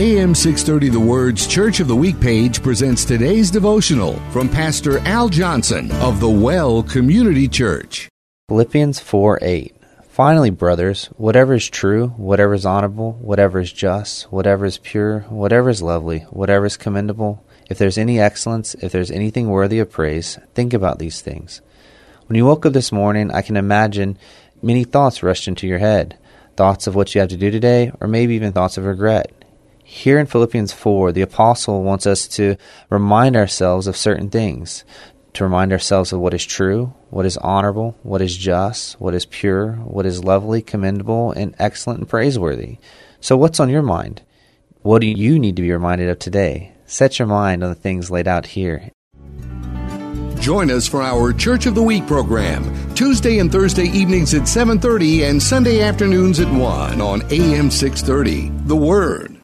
AM 0.00 0.32
630 0.32 0.90
The 0.90 1.00
Word's 1.00 1.44
Church 1.44 1.80
of 1.80 1.88
the 1.88 1.96
Week 1.96 2.20
page 2.20 2.62
presents 2.62 3.04
today's 3.04 3.50
devotional 3.50 4.14
from 4.30 4.48
Pastor 4.48 5.00
Al 5.00 5.28
Johnson 5.28 5.90
of 5.90 6.20
the 6.20 6.28
Well 6.28 6.84
Community 6.84 7.48
Church. 7.48 8.08
Philippians 8.48 9.00
4 9.00 9.40
8. 9.42 9.74
Finally, 10.08 10.50
brothers, 10.50 11.06
whatever 11.16 11.54
is 11.54 11.68
true, 11.68 12.10
whatever 12.10 12.54
is 12.54 12.64
honorable, 12.64 13.14
whatever 13.14 13.58
is 13.58 13.72
just, 13.72 14.30
whatever 14.30 14.66
is 14.66 14.78
pure, 14.78 15.22
whatever 15.30 15.68
is 15.68 15.82
lovely, 15.82 16.20
whatever 16.30 16.66
is 16.66 16.76
commendable, 16.76 17.44
if 17.68 17.76
there's 17.76 17.98
any 17.98 18.20
excellence, 18.20 18.74
if 18.74 18.92
there's 18.92 19.10
anything 19.10 19.48
worthy 19.48 19.80
of 19.80 19.90
praise, 19.90 20.38
think 20.54 20.72
about 20.72 21.00
these 21.00 21.20
things. 21.20 21.60
When 22.28 22.36
you 22.36 22.46
woke 22.46 22.64
up 22.64 22.72
this 22.72 22.92
morning, 22.92 23.32
I 23.32 23.42
can 23.42 23.56
imagine 23.56 24.16
many 24.62 24.84
thoughts 24.84 25.24
rushed 25.24 25.48
into 25.48 25.66
your 25.66 25.78
head 25.78 26.16
thoughts 26.58 26.88
of 26.88 26.94
what 26.96 27.14
you 27.14 27.20
have 27.20 27.30
to 27.30 27.36
do 27.36 27.52
today, 27.52 27.92
or 28.00 28.08
maybe 28.08 28.34
even 28.34 28.52
thoughts 28.52 28.76
of 28.76 28.84
regret. 28.84 29.32
Here 29.90 30.18
in 30.18 30.26
Philippians 30.26 30.70
4, 30.74 31.12
the 31.12 31.22
apostle 31.22 31.82
wants 31.82 32.06
us 32.06 32.28
to 32.28 32.56
remind 32.90 33.36
ourselves 33.36 33.86
of 33.86 33.96
certain 33.96 34.28
things, 34.28 34.84
to 35.32 35.44
remind 35.44 35.72
ourselves 35.72 36.12
of 36.12 36.20
what 36.20 36.34
is 36.34 36.44
true, 36.44 36.92
what 37.08 37.24
is 37.24 37.38
honorable, 37.38 37.96
what 38.02 38.20
is 38.20 38.36
just, 38.36 39.00
what 39.00 39.14
is 39.14 39.24
pure, 39.24 39.72
what 39.76 40.04
is 40.04 40.22
lovely, 40.22 40.60
commendable, 40.60 41.32
and 41.32 41.54
excellent 41.58 42.00
and 42.00 42.08
praiseworthy. 42.08 42.76
So, 43.20 43.38
what's 43.38 43.60
on 43.60 43.70
your 43.70 43.80
mind? 43.80 44.20
What 44.82 45.00
do 45.00 45.06
you 45.06 45.38
need 45.38 45.56
to 45.56 45.62
be 45.62 45.72
reminded 45.72 46.10
of 46.10 46.18
today? 46.18 46.74
Set 46.84 47.18
your 47.18 47.26
mind 47.26 47.64
on 47.64 47.70
the 47.70 47.74
things 47.74 48.10
laid 48.10 48.28
out 48.28 48.44
here 48.44 48.90
Join 50.38 50.70
us 50.70 50.86
for 50.86 51.02
our 51.02 51.32
Church 51.32 51.64
of 51.64 51.74
the 51.74 51.82
Week 51.82 52.06
program, 52.06 52.94
Tuesday 52.94 53.38
and 53.38 53.50
Thursday 53.50 53.86
evenings 53.86 54.34
at 54.34 54.46
7:30 54.46 55.24
and 55.24 55.42
Sunday 55.42 55.80
afternoons 55.80 56.40
at 56.40 56.52
1 56.52 57.00
on 57.00 57.22
AM 57.30 57.70
630. 57.70 58.52
The 58.66 58.76
Word. 58.76 59.37